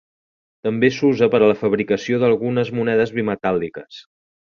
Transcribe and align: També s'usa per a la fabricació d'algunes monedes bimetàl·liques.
També 0.67 0.87
s'usa 0.93 1.27
per 1.35 1.41
a 1.43 1.49
la 1.51 1.57
fabricació 1.59 2.21
d'algunes 2.23 2.73
monedes 2.79 3.13
bimetàl·liques. 3.19 4.01